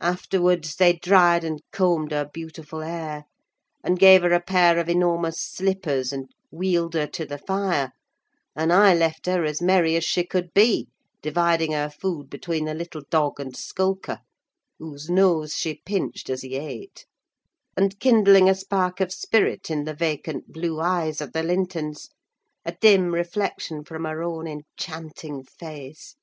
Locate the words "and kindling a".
17.76-18.54